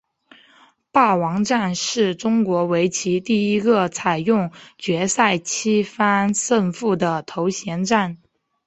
[0.91, 8.17] 霸王战是中国围棋第一个采用决赛七番胜负的头衔战。